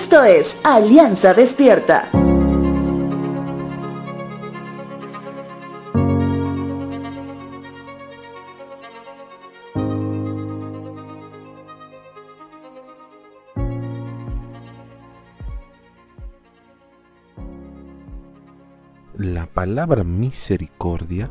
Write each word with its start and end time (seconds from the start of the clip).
Esto 0.00 0.22
es 0.22 0.56
Alianza 0.62 1.34
Despierta. 1.34 2.08
La 19.16 19.46
palabra 19.46 20.04
misericordia, 20.04 21.28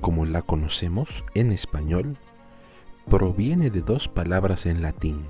como 0.00 0.26
la 0.26 0.42
conocemos 0.42 1.24
en 1.34 1.50
español, 1.50 2.18
proviene 3.10 3.70
de 3.70 3.80
dos 3.80 4.06
palabras 4.06 4.64
en 4.66 4.80
latín, 4.80 5.26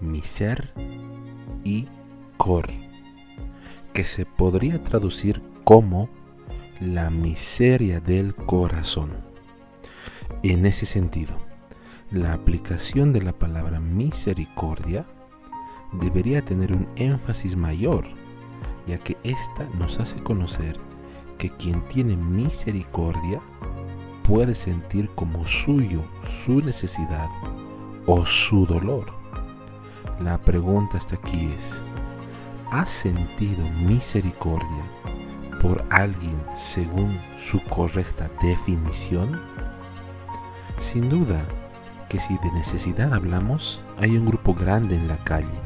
miser 0.00 0.74
y 1.64 1.88
cor, 2.36 2.66
que 3.92 4.04
se 4.04 4.26
podría 4.26 4.82
traducir 4.82 5.42
como 5.64 6.08
la 6.80 7.10
miseria 7.10 8.00
del 8.00 8.34
corazón. 8.34 9.12
En 10.42 10.66
ese 10.66 10.86
sentido, 10.86 11.34
la 12.10 12.32
aplicación 12.32 13.12
de 13.12 13.22
la 13.22 13.32
palabra 13.32 13.80
misericordia 13.80 15.06
debería 15.92 16.44
tener 16.44 16.72
un 16.72 16.86
énfasis 16.96 17.56
mayor, 17.56 18.04
ya 18.86 18.98
que 18.98 19.16
ésta 19.24 19.68
nos 19.78 19.98
hace 19.98 20.22
conocer 20.22 20.78
que 21.38 21.50
quien 21.50 21.82
tiene 21.88 22.16
misericordia 22.16 23.40
puede 24.22 24.54
sentir 24.54 25.10
como 25.14 25.46
suyo 25.46 26.04
su 26.26 26.60
necesidad 26.60 27.28
o 28.06 28.24
su 28.24 28.66
dolor. 28.66 29.23
La 30.20 30.38
pregunta 30.38 30.96
hasta 30.96 31.16
aquí 31.16 31.52
es, 31.56 31.84
¿has 32.70 32.88
sentido 32.88 33.68
misericordia 33.70 34.84
por 35.60 35.84
alguien 35.90 36.40
según 36.54 37.18
su 37.42 37.60
correcta 37.64 38.30
definición? 38.40 39.40
Sin 40.78 41.08
duda 41.08 41.44
que 42.08 42.20
si 42.20 42.38
de 42.38 42.52
necesidad 42.52 43.12
hablamos, 43.12 43.82
hay 43.98 44.16
un 44.16 44.26
grupo 44.26 44.54
grande 44.54 44.94
en 44.94 45.08
la 45.08 45.18
calle 45.24 45.60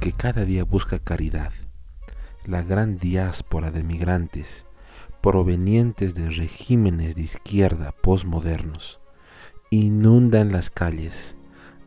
que 0.00 0.12
cada 0.12 0.46
día 0.46 0.64
busca 0.64 0.98
caridad. 0.98 1.52
La 2.46 2.62
gran 2.62 2.96
diáspora 2.96 3.70
de 3.70 3.82
migrantes 3.82 4.64
provenientes 5.20 6.14
de 6.14 6.30
regímenes 6.30 7.14
de 7.14 7.22
izquierda 7.22 7.92
posmodernos 7.92 9.00
inundan 9.68 10.52
las 10.52 10.70
calles 10.70 11.36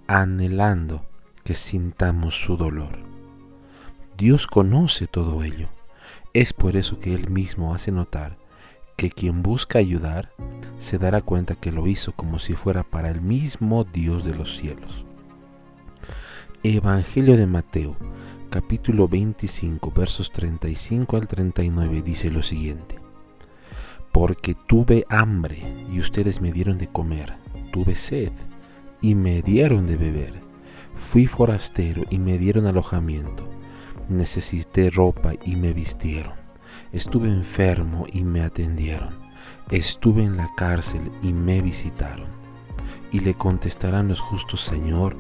anhelando 0.06 1.09
que 1.50 1.56
sintamos 1.56 2.40
su 2.40 2.58
dolor. 2.58 3.00
Dios 4.16 4.46
conoce 4.46 5.08
todo 5.08 5.44
ello. 5.44 5.68
Es 6.32 6.54
por 6.54 6.76
eso 6.76 7.00
que 7.00 7.16
Él 7.16 7.32
mismo 7.32 7.74
hace 7.74 7.92
notar 7.92 8.38
que 8.96 9.10
quien 9.10 9.42
busca 9.42 9.80
ayudar 9.80 10.32
se 10.78 11.00
dará 11.00 11.24
cuenta 11.24 11.56
que 11.56 11.72
lo 11.72 11.88
hizo 11.88 12.12
como 12.12 12.38
si 12.38 12.54
fuera 12.54 12.84
para 12.84 13.10
el 13.10 13.22
mismo 13.22 13.84
Dios 13.84 14.26
de 14.26 14.36
los 14.36 14.58
cielos. 14.58 15.06
Evangelio 16.62 17.36
de 17.36 17.48
Mateo, 17.48 17.96
capítulo 18.52 19.08
25, 19.08 19.90
versos 19.90 20.32
35 20.32 21.18
al 21.18 21.26
39 21.26 22.04
dice 22.04 22.30
lo 22.30 22.44
siguiente 22.44 23.00
porque 24.12 24.56
tuve 24.68 25.04
hambre 25.10 25.88
y 25.92 26.00
ustedes 26.00 26.42
me 26.42 26.52
dieron 26.52 26.78
de 26.78 26.90
comer, 26.90 27.38
tuve 27.72 27.96
sed 27.96 28.34
y 29.02 29.16
me 29.16 29.42
dieron 29.42 29.88
de 29.88 29.98
beber, 29.98 30.49
fui 31.00 31.26
forastero 31.26 32.04
y 32.10 32.20
me 32.20 32.38
dieron 32.38 32.68
alojamiento, 32.68 33.48
necesité 34.10 34.90
ropa 34.90 35.34
y 35.44 35.56
me 35.56 35.74
vistieron, 35.74 36.34
estuve 36.92 37.30
enfermo 37.30 38.06
y 38.12 38.24
me 38.24 38.42
atendieron, 38.42 39.16
estuve 39.72 40.24
en 40.24 40.38
la 40.38 40.50
cárcel 40.56 41.12
y 41.24 41.34
me 41.34 41.62
visitaron. 41.62 42.28
Y 43.12 43.22
le 43.22 43.34
contestarán 43.34 44.08
los 44.08 44.20
justos, 44.20 44.62
Señor, 44.62 45.16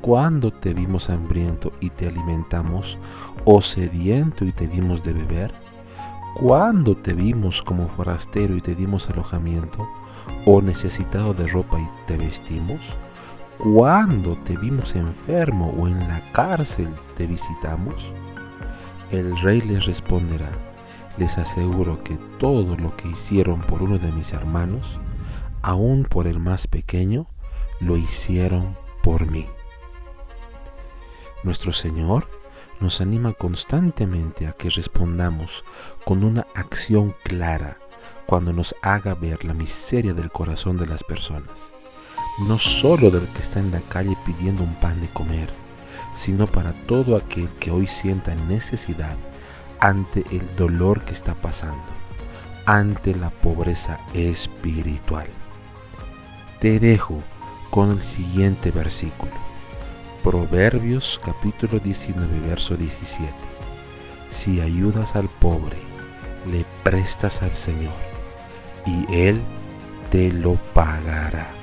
¿cuándo 0.00 0.52
te 0.52 0.74
vimos 0.74 1.10
hambriento 1.10 1.72
y 1.80 1.90
te 1.90 2.06
alimentamos, 2.06 2.98
o 3.44 3.60
sediento 3.60 4.44
y 4.44 4.52
te 4.52 4.68
dimos 4.68 5.02
de 5.02 5.12
beber? 5.12 5.52
¿Cuándo 6.36 6.96
te 6.96 7.14
vimos 7.14 7.62
como 7.62 7.88
forastero 7.88 8.56
y 8.56 8.60
te 8.60 8.74
dimos 8.74 9.08
alojamiento? 9.08 9.88
¿O 10.44 10.60
necesitado 10.60 11.32
de 11.32 11.46
ropa 11.46 11.80
y 11.80 11.88
te 12.06 12.16
vestimos? 12.16 12.96
¿Cuándo 13.58 14.36
te 14.44 14.54
vimos 14.56 14.94
enfermo 14.94 15.70
o 15.78 15.88
en 15.88 15.98
la 16.00 16.20
cárcel 16.32 16.94
te 17.16 17.26
visitamos? 17.26 18.12
El 19.10 19.36
rey 19.40 19.62
les 19.62 19.86
responderá, 19.86 20.50
les 21.16 21.38
aseguro 21.38 22.04
que 22.04 22.16
todo 22.38 22.76
lo 22.76 22.94
que 22.96 23.08
hicieron 23.08 23.62
por 23.62 23.82
uno 23.82 23.98
de 23.98 24.12
mis 24.12 24.34
hermanos, 24.34 25.00
aun 25.62 26.02
por 26.04 26.26
el 26.26 26.38
más 26.38 26.66
pequeño, 26.66 27.28
lo 27.80 27.96
hicieron 27.96 28.76
por 29.02 29.30
mí. 29.30 29.46
Nuestro 31.42 31.72
Señor 31.72 32.28
nos 32.80 33.00
anima 33.00 33.32
constantemente 33.32 34.46
a 34.46 34.52
que 34.52 34.68
respondamos 34.68 35.64
con 36.04 36.24
una 36.24 36.46
acción 36.54 37.14
clara 37.24 37.78
cuando 38.26 38.52
nos 38.52 38.74
haga 38.82 39.14
ver 39.14 39.44
la 39.44 39.54
miseria 39.54 40.12
del 40.12 40.30
corazón 40.30 40.76
de 40.76 40.86
las 40.86 41.02
personas, 41.04 41.72
no 42.38 42.58
solo 42.58 43.10
del 43.10 43.26
que 43.28 43.40
está 43.40 43.60
en 43.60 43.70
la 43.70 43.80
calle 43.80 44.16
pidiendo 44.24 44.62
un 44.62 44.74
pan 44.74 45.00
de 45.00 45.08
comer, 45.08 45.50
sino 46.14 46.46
para 46.46 46.72
todo 46.86 47.16
aquel 47.16 47.48
que 47.58 47.70
hoy 47.70 47.86
sienta 47.86 48.34
necesidad 48.34 49.16
ante 49.80 50.24
el 50.30 50.54
dolor 50.56 51.02
que 51.02 51.12
está 51.12 51.34
pasando, 51.34 51.84
ante 52.66 53.14
la 53.14 53.30
pobreza 53.30 54.00
espiritual. 54.12 55.28
Te 56.60 56.78
dejo 56.78 57.22
con 57.70 57.90
el 57.90 58.02
siguiente 58.02 58.70
versículo. 58.70 59.32
Proverbios 60.22 61.20
capítulo 61.24 61.78
19, 61.78 62.40
verso 62.40 62.76
17. 62.76 63.32
Si 64.28 64.60
ayudas 64.60 65.14
al 65.14 65.28
pobre, 65.28 65.76
le 66.50 66.64
prestas 66.82 67.42
al 67.42 67.52
Señor, 67.52 67.94
y 68.84 69.06
Él 69.14 69.40
te 70.10 70.32
lo 70.32 70.54
pagará. 70.74 71.55